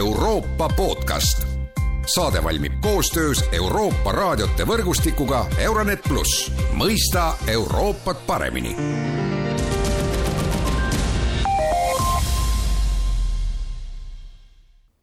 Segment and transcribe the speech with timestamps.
[0.00, 1.46] Euroopa podcast.
[2.06, 8.76] saade valmib koostöös Euroopa raadiote võrgustikuga Euronet pluss, mõista Euroopat paremini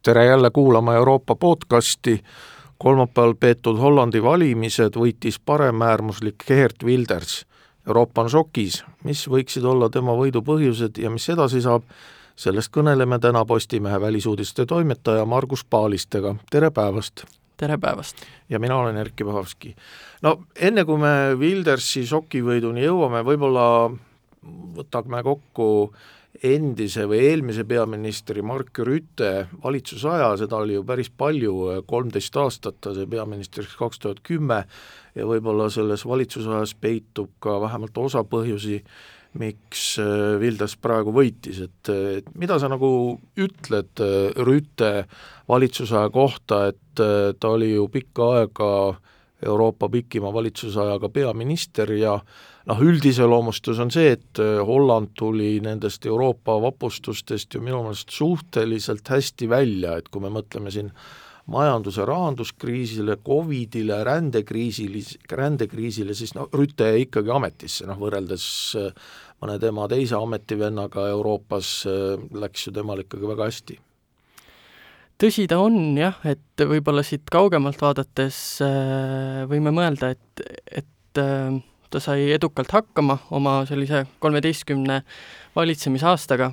[0.02, 2.24] tere jälle kuulama Euroopa podcasti.
[2.78, 7.46] kolmapäeval peetud Hollandi valimised võitis paremäärmuslik Geert Wilders.
[7.86, 11.82] Euroopa on šokis, mis võiksid olla tema võidu põhjused ja mis edasi saab,
[12.38, 17.24] sellest kõneleme täna Postimehe välisuudiste toimetaja Margus Paalistega, tere päevast!
[17.58, 18.22] tere päevast!
[18.48, 19.74] ja mina olen Erkki Pahavski.
[20.22, 23.64] no enne, kui me Wildersi šokivõiduni jõuame, võib-olla
[24.78, 25.66] võtame kokku
[26.46, 32.94] endise või eelmise peaministri Mark Rütte valitsusaja, seda oli ju päris palju, kolmteist aastat ta
[32.94, 34.62] sai peaministriks kaks tuhat kümme
[35.18, 38.84] ja võib-olla selles valitsusajas peitub ka vähemalt osa põhjusi,
[39.38, 42.90] miks äh, Vildes praegu võitis, et, et mida sa nagu
[43.38, 44.92] ütled äh, Rütte
[45.48, 48.70] valitsusaja kohta, et äh, ta oli ju pikka aega
[49.46, 52.16] Euroopa pikima valitsusajaga peaminister ja
[52.66, 59.46] noh, üldiseloomustus on see, et Holland tuli nendest Euroopa vapustustest ju minu meelest suhteliselt hästi
[59.50, 60.90] välja, et kui me mõtleme siin
[61.48, 68.44] majandus- ja rahanduskriisile, Covidile, rändekriisile, rändekriisile, siis no Rüte ikkagi ametisse, noh võrreldes
[69.42, 73.78] mõne tema teise ametivennaga Euroopas äh, läks ju temal ikkagi väga hästi
[75.18, 78.36] tõsi ta on jah, et võib-olla siit kaugemalt vaadates
[79.50, 81.22] võime mõelda, et, et
[81.90, 85.02] ta sai edukalt hakkama oma sellise kolmeteistkümne
[85.56, 86.52] valitsemisaastaga.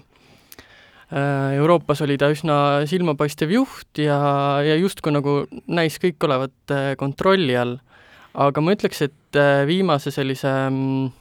[1.14, 4.17] Äh, Euroopas oli ta üsna silmapaistev juht ja,
[4.66, 7.77] ja justkui nagu näis kõik olevat äh, kontrolli all.
[8.33, 11.11] aga ma ütleks, et äh, viimase sellise mm,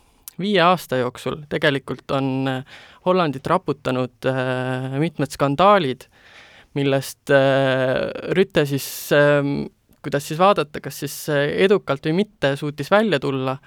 [0.41, 2.49] viie aasta jooksul tegelikult on
[3.07, 4.27] Hollandit raputanud
[4.99, 6.07] mitmed skandaalid,
[6.75, 7.31] millest
[8.35, 9.67] Rüte siis ähm,
[10.03, 13.59] kuidas siis vaadata, kas siis edukalt või mitte, suutis välja tulla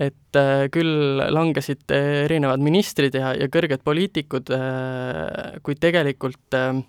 [0.00, 6.80] et äh, küll langesid erinevad ministrid ja, ja kõrged poliitikud äh,, kuid tegelikult äh,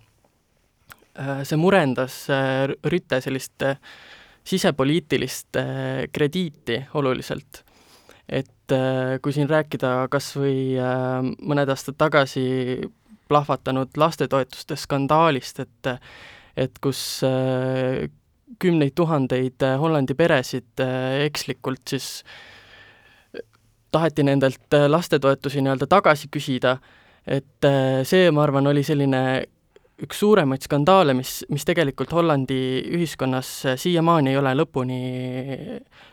[1.19, 3.77] äh see murendas äh, Rüte sellist äh,
[4.43, 7.63] sisepoliitilist äh, krediiti oluliselt.
[8.29, 12.43] et äh, kui siin rääkida kas või äh, mõned aastad tagasi
[13.31, 15.93] plahvatanud lastetoetuste skandaalist, et
[16.57, 18.05] et kus äh,
[18.61, 20.83] kümneid tuhandeid Hollandi peresid
[21.25, 22.09] ekslikult siis
[23.93, 26.75] taheti nendelt lastetoetusi nii-öelda tagasi küsida,
[27.25, 27.65] et
[28.05, 29.23] see, ma arvan, oli selline
[30.01, 32.57] üks suuremaid skandaale, mis, mis tegelikult Hollandi
[32.97, 34.99] ühiskonnas siiamaani ei ole lõpuni,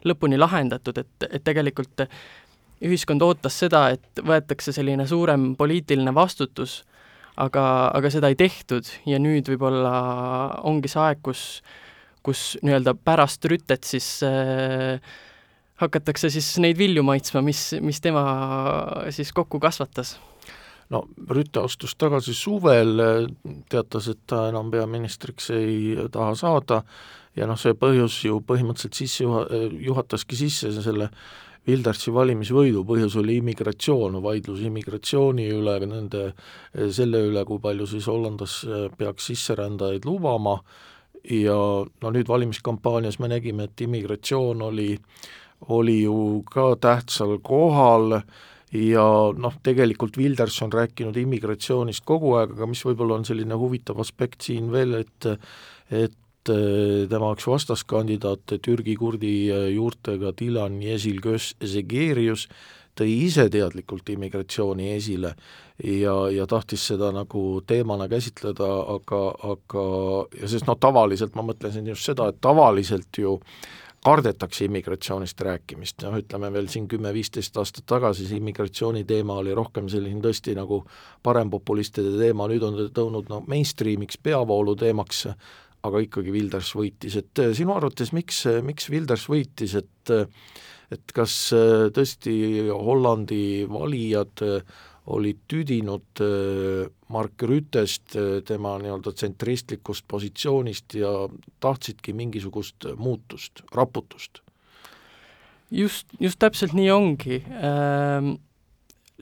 [0.06, 2.04] lõpuni lahendatud, et, et tegelikult
[2.80, 6.80] ühiskond ootas seda, et võetakse selline suurem poliitiline vastutus,
[7.40, 7.64] aga,
[7.96, 9.94] aga seda ei tehtud ja nüüd võib-olla
[10.68, 11.42] ongi see aeg, kus,
[12.26, 15.00] kus nii-öelda pärast rütet siis äh,
[15.80, 18.24] hakatakse siis neid vilju maitsma, mis, mis tema
[19.14, 20.18] siis kokku kasvatas?
[20.90, 22.98] no Rüte astus tagasi suvel,
[23.70, 26.80] teatas, et ta enam peaministriks ei taha saada
[27.38, 29.46] ja noh, see põhjus ju põhimõtteliselt sisse juha-,
[29.86, 31.10] juhataski sisse selle
[31.70, 36.30] Wildersi valimisvõidu, põhjus oli immigratsioon, vaidlus immigratsiooni üle, nende,
[36.92, 38.60] selle üle, kui palju siis Hollandas
[38.98, 40.58] peaks sisserändajaid lubama.
[41.30, 44.94] Ja no nüüd valimiskampaanias me nägime, et immigratsioon oli
[45.68, 48.20] oli ju ka tähtsal kohal
[48.72, 49.04] ja
[49.36, 54.46] noh, tegelikult Wilders on rääkinud immigratsioonist kogu aeg, aga mis võib-olla on selline huvitav aspekt
[54.46, 55.30] siin veel, et
[55.90, 56.16] et eh,
[57.10, 62.46] tema üks vastaskandidaat, Türgi kurdi eh, juurtega Dilan Yesil-Göz Zegerius,
[62.98, 65.34] tõi ise teadlikult immigratsiooni esile
[65.84, 69.20] ja, ja tahtis seda nagu teemana käsitleda, aga,
[69.54, 69.84] aga
[70.40, 73.38] ja sest noh, tavaliselt ma mõtlesin just seda, et tavaliselt ju
[74.04, 79.90] kardetakse immigratsioonist rääkimist, noh ütleme veel siin kümme-viisteist aastat tagasi see immigratsiooni teema oli rohkem
[79.92, 80.82] selline tõesti nagu
[81.26, 85.26] parempopulistide teema, nüüd on ta tõunud no mainstreamiks, peavoolu teemaks,
[85.86, 90.14] aga ikkagi Wilders võitis, et eh, sinu arvates miks, miks Wilders võitis, et
[90.90, 91.32] et kas
[91.94, 92.32] tõesti
[92.66, 94.42] Hollandi valijad
[95.10, 101.10] olid tüdinud äh, Mark Rütest, äh, tema nii-öelda tsentristlikust positsioonist ja
[101.60, 104.42] tahtsidki mingisugust muutust, raputust?
[105.70, 107.42] just, just täpselt nii ongi.
[107.62, 108.34] Ähm,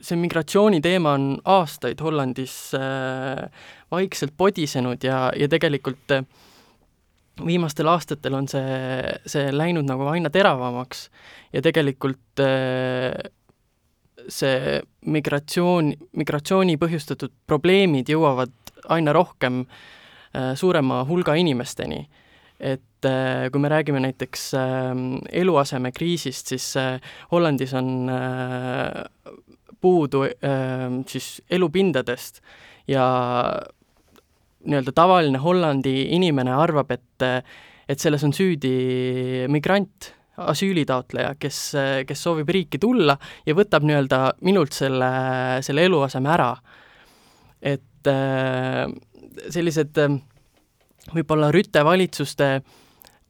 [0.01, 3.49] see migratsiooniteema on aastaid Hollandis äh,
[3.91, 6.15] vaikselt podisenud ja, ja tegelikult
[7.45, 11.07] viimastel aastatel on see, see läinud nagu aina teravamaks
[11.53, 12.41] ja tegelikult
[14.29, 18.53] see migratsioon, migratsiooni põhjustatud probleemid jõuavad
[18.93, 19.63] aina rohkem
[20.55, 22.07] suurema hulga inimesteni.
[22.59, 23.07] et
[23.51, 24.51] kui me räägime näiteks
[25.31, 26.73] eluasemekriisist, siis
[27.31, 28.09] Hollandis on
[29.81, 30.25] puudu
[31.07, 32.41] siis elupindadest
[32.87, 33.05] ja
[34.65, 37.25] nii-öelda tavaline Hollandi inimene arvab, et,
[37.87, 38.73] et selles on süüdi
[39.51, 41.59] migrant, asüülitaotleja, kes,
[42.07, 43.17] kes soovib riiki tulla
[43.47, 45.09] ja võtab nii-öelda minult selle,
[45.65, 46.53] selle eluaseme ära.
[47.59, 48.85] et äh,
[49.51, 50.13] sellised äh,
[51.13, 52.61] võib-olla rütevalitsuste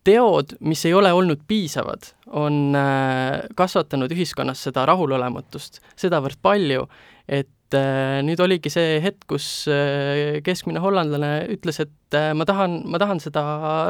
[0.05, 6.85] teod, mis ei ole olnud piisavad, on äh, kasvatanud ühiskonnas seda rahulolematust sedavõrd palju,
[7.27, 13.01] et nüüd oligi see hetk, kus äh, keskmine hollandlane ütles, et äh, ma tahan, ma
[13.01, 13.43] tahan seda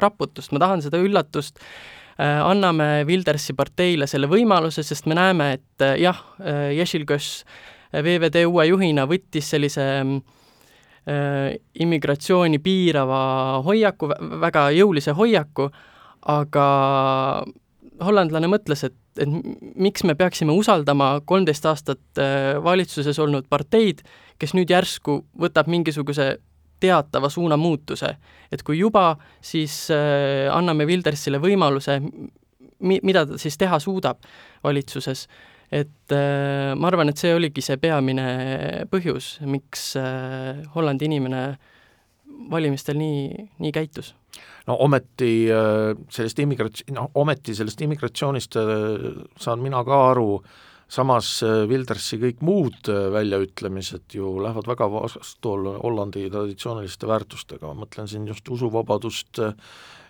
[0.03, 1.61] raputust, ma tahan seda üllatust,
[2.19, 6.17] anname Wildersi parteile selle võimaluse, sest me näeme, et jah,
[6.75, 7.29] Ješilgöš
[7.95, 9.85] VVD uue juhina võttis sellise
[11.79, 13.21] immigratsiooni piirava
[13.63, 14.11] hoiaku,
[14.43, 15.69] väga jõulise hoiaku,
[16.35, 16.67] aga
[18.03, 19.30] hollandlane mõtles, et et
[19.75, 24.04] miks me peaksime usaldama kolmteist aastat äh, valitsuses olnud parteid,
[24.39, 26.38] kes nüüd järsku võtab mingisuguse
[26.80, 28.16] teatava suunamuutuse.
[28.51, 32.00] et kui juba, siis äh, anname Wildersile võimaluse,
[32.80, 34.24] mi-, mida ta siis teha suudab
[34.63, 35.27] valitsuses.
[35.71, 39.94] et äh, ma arvan, et see oligi see peamine põhjus, miks
[40.75, 41.44] Hollandi inimene
[42.50, 44.16] valimistel nii, nii käitus
[44.69, 48.65] no ometi äh, sellest immigrats-, no ometi sellest immigratsioonist äh,
[49.39, 50.41] saan mina ka aru,
[50.89, 58.09] samas äh, Wildersi kõik muud väljaütlemised ju lähevad väga vastuollu Hollandi traditsiooniliste väärtustega, ma mõtlen
[58.09, 59.41] siin just usuvabadust,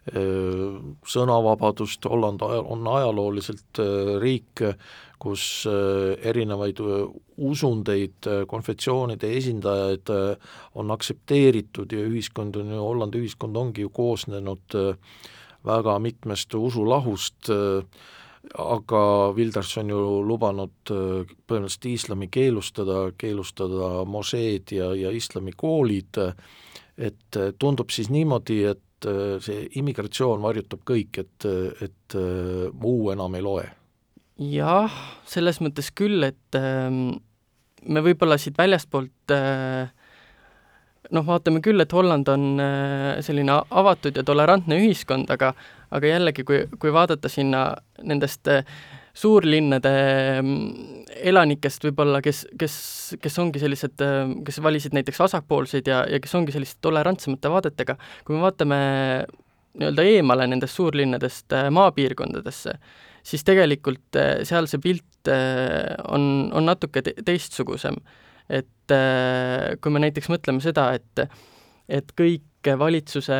[0.09, 3.81] sõnavabadust, Holland on ajalooliselt
[4.21, 4.63] riik,
[5.19, 5.43] kus
[6.31, 6.79] erinevaid
[7.49, 10.11] usundeid, konfessioonide esindajaid
[10.79, 14.79] on aktsepteeritud ja ühiskond on ju, Hollandi ühiskond ongi ju koosnenud
[15.67, 17.51] väga mitmest usulahust,
[18.63, 19.03] aga
[19.35, 26.21] Wilders on ju lubanud põhimõtteliselt islami keelustada, keelustada mošeed ja, ja islamikoolid,
[26.99, 28.83] et tundub siis niimoodi, et
[29.45, 31.45] see immigratsioon varjutab kõik, et,
[31.85, 32.15] et
[32.73, 33.67] muu enam ei loe.
[34.39, 34.93] Jah,
[35.27, 37.17] selles mõttes küll, et ähm,
[37.83, 39.89] me võib-olla siit väljastpoolt äh,
[41.11, 45.53] noh, vaatame küll, et Holland on äh, selline avatud ja tolerantne ühiskond, aga
[45.95, 47.63] aga jällegi, kui, kui vaadata sinna
[48.05, 48.63] nendest äh,
[49.17, 49.91] suurlinnade
[50.41, 52.79] mm, elanikest võib-olla, kes, kes,
[53.21, 57.97] kes ongi sellised, äh, kes valisid näiteks vasakpoolseid ja, ja kes ongi selliste tolerantsemate vaadetega,
[58.27, 58.79] kui me vaatame
[59.79, 62.75] nii-öelda eemale nendest suurlinnadest äh, maapiirkondadesse,
[63.23, 67.99] siis tegelikult äh, seal see pilt äh, on, on natuke te teistsugusem.
[68.49, 71.27] et äh, kui me näiteks mõtleme seda, et,
[71.89, 73.37] et kõik valitsuse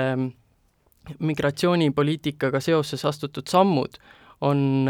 [1.20, 3.98] migratsioonipoliitikaga seoses astutud sammud
[4.42, 4.88] on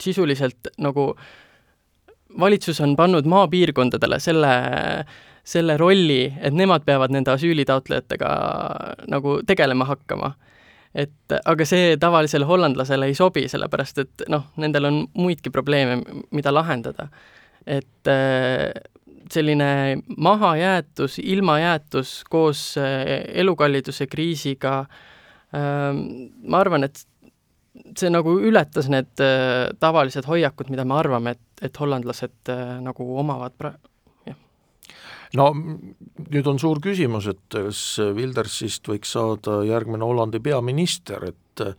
[0.00, 1.12] sisuliselt nagu
[2.40, 4.54] valitsus on pannud maapiirkondadele selle,
[5.44, 8.30] selle rolli, et nemad peavad nende asüülitaotlejatega
[9.12, 10.32] nagu tegelema hakkama
[10.94, 15.98] et aga see tavalisele hollandlasele ei sobi, sellepärast et noh, nendel on muidki probleeme,
[16.30, 17.08] mida lahendada.
[17.66, 18.70] et äh,
[19.32, 24.84] selline mahajäetus, ilmajäetus koos äh, elukalliduse kriisiga,
[25.56, 26.02] ähm,
[26.44, 27.06] ma arvan, et
[27.98, 32.54] see nagu ületas need äh, tavalised hoiakud, mida me arvame, et, et hollandlased
[32.84, 33.76] nagu omavad pra-,
[35.38, 37.82] no nüüd on suur küsimus, et kas
[38.16, 41.76] Wildersist võiks saada järgmine Hollandi peaminister, et äh,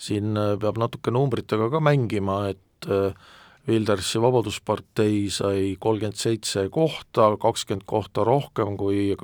[0.00, 3.16] siin äh, peab natuke numbritega ka mängima, et äh,
[3.68, 9.14] Wildersi Vabaduspartei sai kolmkümmend seitse kohta, kakskümmend kohta rohkem kui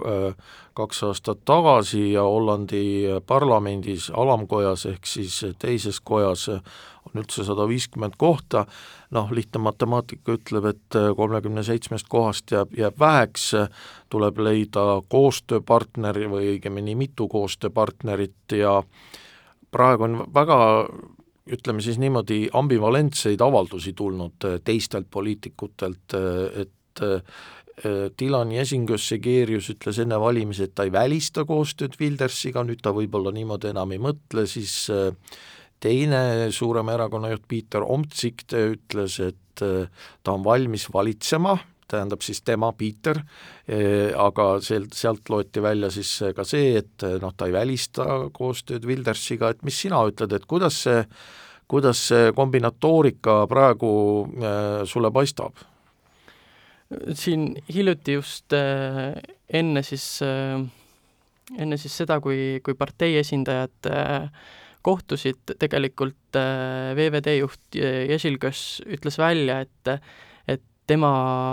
[0.74, 8.16] kaks aastat tagasi ja Hollandi parlamendis alamkojas ehk siis teises kojas on üldse sada viiskümmend
[8.16, 8.64] kohta,
[9.12, 13.50] noh, lihtne matemaatika ütleb, et kolmekümne seitsmest kohast jääb, jääb väheks,
[14.08, 18.78] tuleb leida koostööpartner või õigemini mitu koostööpartnerit ja
[19.70, 20.60] praegu on väga
[21.52, 26.16] ütleme siis niimoodi, ambivalentseid avaldusi tulnud teistelt poliitikutelt,
[26.62, 27.02] et
[28.20, 33.70] Dylan Jesingös-Segerius ütles enne valimisi, et ta ei välista koostööd Wildersiga, nüüd ta võib-olla niimoodi
[33.70, 34.90] enam ei mõtle, siis
[35.80, 39.88] teine suurema erakonna juht Peter Omtsik ütles, et äh,
[40.22, 41.56] ta on valmis valitsema,
[41.90, 43.20] tähendab siis tema, Peter,
[43.70, 48.06] äh, aga sealt, sealt loeti välja siis ka see, et äh, noh, ta ei välista
[48.34, 51.02] koostööd Wildersiga, et mis sina ütled, et kuidas see,
[51.70, 53.92] kuidas see kombinatoorika praegu
[54.38, 55.66] äh, sulle paistab?
[57.14, 63.86] siin hiljuti just enne siis enne siis seda, kui, kui partei esindajad
[64.82, 66.34] kohtusid, tegelikult
[66.98, 69.92] VVD juht Ježilgõs ütles välja, et
[70.90, 71.10] tema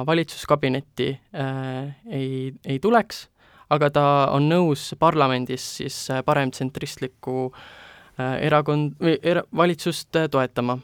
[0.07, 1.07] valitsuskabinetti
[2.11, 3.27] ei, ei tuleks,
[3.73, 7.51] aga ta on nõus parlamendis siis paremtsentristlikku
[8.17, 10.79] erakond või era-, valitsust toetama.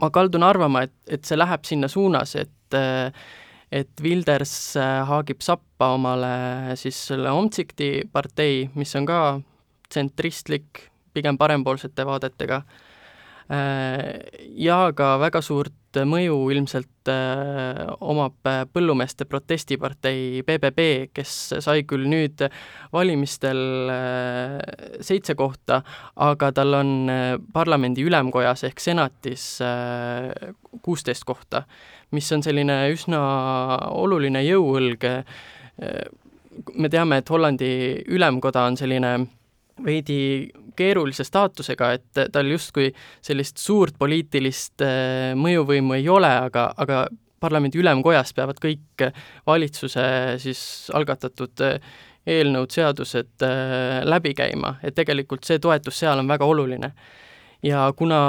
[0.00, 2.56] Ma kaldun arvama, et, et see läheb sinna suunas, et
[3.70, 4.52] et Wilders
[5.06, 9.18] haagib sappa omale siis selle Omtsikti partei, mis on ka
[9.90, 12.60] tsentristlik, pigem parempoolsete vaadetega,
[14.66, 15.74] ja ka väga suurt
[16.06, 21.32] mõju ilmselt äh, omab põllumeeste protestipartei BBB, kes
[21.64, 22.44] sai küll nüüd
[22.92, 24.56] valimistel äh,
[25.02, 25.80] seitse kohta,
[26.16, 29.46] aga tal on äh, parlamendi ülemkojas ehk senatis
[30.82, 31.64] kuusteist kohta,
[32.14, 33.20] mis on selline üsna
[33.90, 35.04] oluline jõuõlg.
[36.74, 37.70] me teame, et Hollandi
[38.08, 39.14] ülemkoda on selline
[39.84, 42.90] veidi keerulise staatusega, et tal justkui
[43.24, 47.06] sellist suurt poliitilist äh, mõjuvõimu ei ole, aga, aga
[47.40, 49.08] parlamendi ülemkojas peavad kõik
[49.48, 50.04] valitsuse
[50.42, 50.62] siis
[50.94, 51.80] algatatud äh,
[52.28, 56.92] eelnõud, seadused äh, läbi käima, et tegelikult see toetus seal on väga oluline.
[57.62, 58.20] ja kuna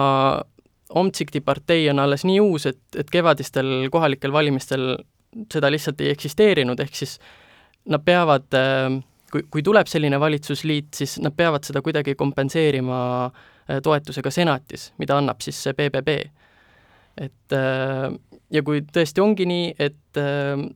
[0.91, 4.97] Omtsikti partei on alles nii uus, et, et kevadistel kohalikel valimistel
[5.53, 7.13] seda lihtsalt ei eksisteerinud, ehk siis
[7.87, 8.97] nad peavad äh,
[9.31, 15.17] kui, kui tuleb selline valitsusliit, siis nad peavad seda kuidagi kompenseerima äh, toetusega senatis, mida
[15.19, 16.17] annab siis see BBB.
[17.21, 18.07] et äh,
[18.51, 20.69] ja kui tõesti ongi nii, et äh,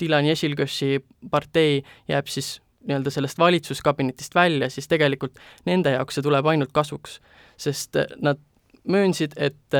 [0.00, 1.00] Dilan Yeşilgöši
[1.30, 7.16] partei jääb siis nii-öelda sellest valitsuskabinetist välja, siis tegelikult nende jaoks see tuleb ainult kasuks,
[7.58, 8.38] sest nad
[8.84, 9.76] möönsid, et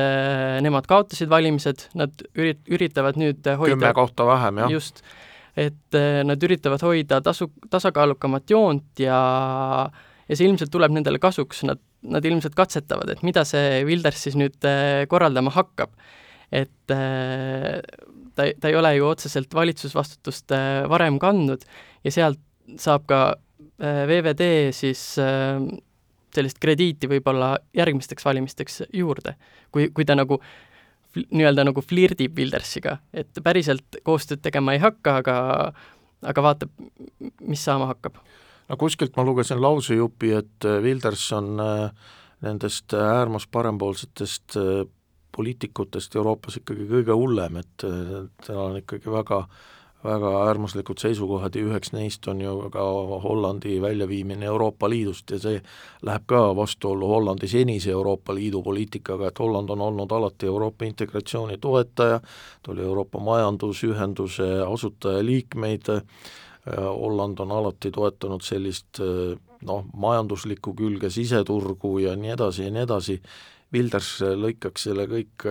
[0.65, 4.73] nemad kaotasid valimised, nad ürit-, üritavad nüüd hoida kümme kohta vähem, jah.
[4.73, 5.03] just
[5.55, 9.19] et eh, nad üritavad hoida tasu, tasakaalukamat joont ja
[10.25, 14.37] ja see ilmselt tuleb nendele kasuks, nad, nad ilmselt katsetavad, et mida see Wilders siis
[14.39, 15.95] nüüd eh, korraldama hakkab.
[16.51, 17.79] et eh,
[18.35, 20.53] ta, ta ei ole ju otseselt valitsusvastutust
[20.91, 21.63] varem kandnud
[22.03, 22.41] ja sealt
[22.81, 23.19] saab ka
[23.77, 25.01] VVD siis
[26.35, 29.35] sellist krediiti võib-olla järgmisteks valimisteks juurde.
[29.71, 30.39] kui, kui ta nagu
[31.15, 35.37] nii-öelda nagu flirdib Wildersiga, et päriselt koostööd tegema ei hakka, aga
[36.25, 36.73] aga vaatab,
[37.45, 38.19] mis saama hakkab.
[38.69, 42.11] no kuskilt ma lugesin lausejupi, et äh, Wilders on äh,
[42.45, 44.57] nendest äh, äärmus parempoolsetest
[45.35, 47.83] poliitikutest Euroopas ikkagi kõige hullem, et
[48.45, 49.41] tal on ikkagi väga
[50.05, 52.83] väga äärmuslikud seisukohad ja üheks neist on ju ka
[53.23, 55.61] Hollandi väljaviimine Euroopa Liidust ja see
[56.05, 61.57] läheb ka vastuollu Hollandi senise Euroopa Liidu poliitikaga, et Holland on olnud alati Euroopa integratsiooni
[61.61, 62.19] toetaja,
[62.61, 65.89] ta oli Euroopa Majandusühenduse asutajaliikmeid,
[66.75, 69.01] Holland on alati toetanud sellist
[69.65, 73.19] noh, majanduslikku külge, siseturgu ja nii edasi ja nii edasi,
[73.73, 75.43] Wilders lõikaks selle kõik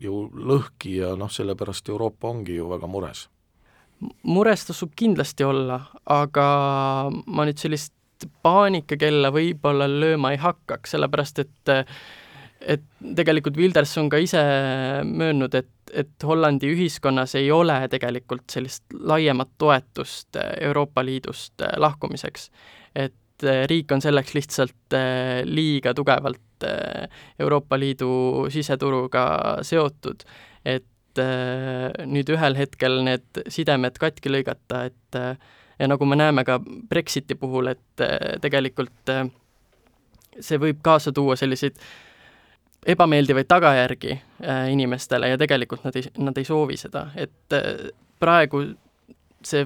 [0.00, 3.28] ju lõhki ja noh, sellepärast Euroopa ongi ju väga mures
[4.22, 5.80] mures tasub kindlasti olla,
[6.10, 6.46] aga
[7.26, 7.92] ma nüüd sellist
[8.44, 11.74] paanikakella võib-olla lööma ei hakkaks, sellepärast et
[12.64, 12.84] et
[13.16, 14.40] tegelikult Wilders on ka ise
[15.04, 22.48] möönnud, et, et Hollandi ühiskonnas ei ole tegelikult sellist laiemat toetust Euroopa Liidust lahkumiseks.
[22.94, 24.96] et riik on selleks lihtsalt
[25.44, 26.64] liiga tugevalt
[27.38, 29.26] Euroopa Liidu siseturuga
[29.62, 30.24] seotud,
[31.22, 35.36] nüüd ühel hetkel need sidemed katki lõigata, et äh,
[35.78, 39.14] ja nagu me näeme ka Brexiti puhul, et äh, tegelikult
[40.40, 41.78] see võib kaasa tuua selliseid
[42.90, 44.16] ebameeldivaid tagajärgi
[44.68, 47.54] inimestele ja tegelikult nad ei, nad ei soovi seda, et
[48.20, 48.60] praegu
[49.46, 49.64] see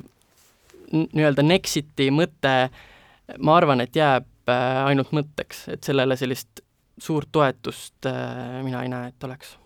[0.92, 2.52] nii-öelda Nexiti mõte,
[3.42, 6.62] ma arvan, et jääb ainult mõtteks, et sellele sellist
[7.00, 8.06] suurt toetust
[8.62, 9.56] mina ei näe, et oleks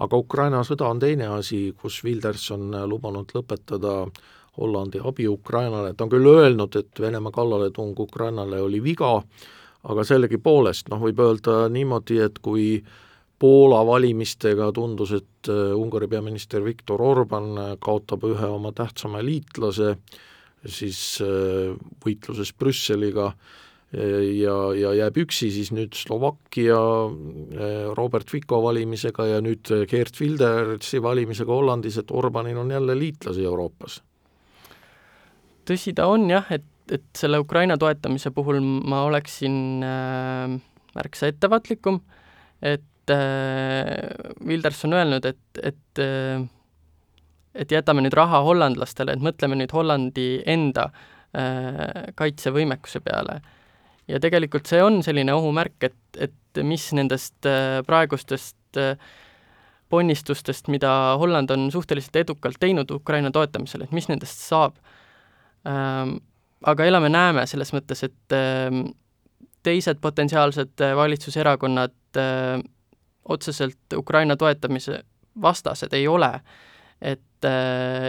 [0.00, 4.04] aga Ukraina sõda on teine asi, kus Wilders on lubanud lõpetada
[4.58, 9.18] Hollandi abi Ukrainale, ta on küll öelnud, et Venemaa kallaletung Ukrainale oli viga,
[9.88, 12.80] aga sellegipoolest noh, võib öelda niimoodi, et kui
[13.40, 19.94] Poola valimistega tundus, et äh, Ungari peaminister Viktor Orban kaotab ühe oma tähtsama liitlase,
[20.68, 21.72] siis äh,
[22.04, 23.30] võitluses Brüsseliga
[23.92, 31.02] ja, ja jääb üksi siis nüüd Slovakkia eh, Robert Fico valimisega ja nüüd Geert Wildersi
[31.02, 34.00] valimisega Hollandis, et Orbanil on jälle liitlasi Euroopas.
[35.66, 40.56] tõsi ta on jah, et, et selle Ukraina toetamise puhul ma oleksin äh,
[40.94, 42.00] märksa ettevaatlikum,
[42.62, 43.92] et äh,
[44.46, 46.48] Wilders on öelnud, et, et äh,
[47.54, 53.40] et jätame nüüd raha hollandlastele, et mõtleme nüüd Hollandi enda äh, kaitsevõimekuse peale.
[54.10, 58.96] Ja tegelikult see on selline ohumärk, et, et mis nendest äh, praegustest äh,
[59.90, 64.78] ponnistustest, mida Holland on suhteliselt edukalt teinud Ukraina toetamisel, et mis nendest saab
[65.66, 66.18] ähm,.
[66.60, 68.82] aga elame-näeme selles mõttes, et äh,
[69.66, 71.96] teised potentsiaalsed äh, valitsuserakonnad
[73.30, 74.96] otseselt Ukraina toetamise
[75.40, 76.32] vastased ei ole
[77.00, 77.46] et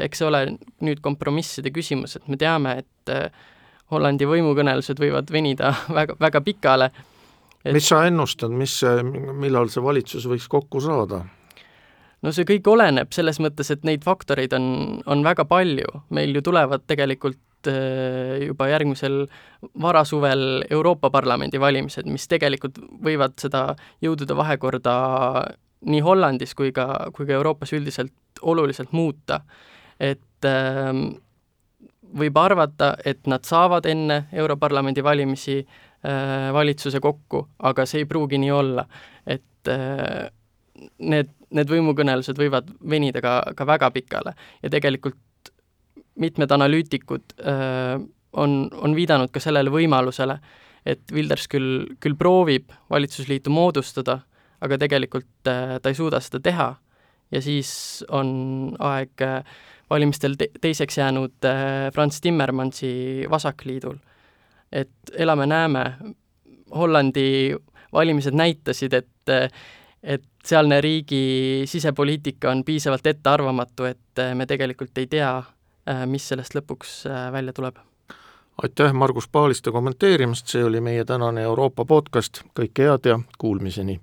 [0.02, 0.40] eks see ole
[0.82, 3.12] nüüd kompromisside küsimus, et me teame, et
[3.92, 7.74] Hollandi võimukõnelused võivad venida väga, väga pikale et....
[7.76, 8.80] mis sa ennustad, mis,
[9.42, 11.24] millal see valitsus võiks kokku saada?
[12.22, 14.66] no see kõik oleneb selles mõttes, et neid faktoreid on,
[15.10, 19.24] on väga palju, meil ju tulevad tegelikult äh, juba järgmisel
[19.82, 23.72] varasuvel Euroopa Parlamendi valimised, mis tegelikult võivad seda
[24.04, 24.96] jõudude vahekorda
[25.90, 29.42] nii Hollandis kui ka, kui ka Euroopas üldiselt oluliselt muuta.
[30.00, 30.94] et äh,
[32.18, 38.40] võib arvata, et nad saavad enne Europarlamendi valimisi äh, valitsuse kokku, aga see ei pruugi
[38.42, 38.86] nii olla.
[39.26, 40.30] et äh,
[41.00, 45.52] need, need võimukõnelused võivad venida ka, ka väga pikale ja tegelikult
[46.22, 48.02] mitmed analüütikud äh,
[48.34, 50.38] on, on viidanud ka sellele võimalusele,
[50.86, 54.22] et Wilders küll, küll proovib valitsusliitu moodustada,
[54.62, 56.70] aga tegelikult äh, ta ei suuda seda teha
[57.32, 59.44] ja siis on aeg äh,
[59.90, 63.96] valimistel te teiseks jäänud äh, Franz Timmermansi vasakliidul.
[64.72, 65.94] et elame-näeme,
[66.76, 67.56] Hollandi
[67.94, 69.08] valimised näitasid, et
[70.04, 75.44] et sealne riigi sisepoliitika on piisavalt ettearvamatu, et me tegelikult ei tea,
[76.06, 76.94] mis sellest lõpuks
[77.32, 77.76] välja tuleb.
[78.64, 84.00] aitäh, Margus Paaliste kommenteerimast, see oli meie tänane Euroopa podcast, kõike head ja kuulmiseni!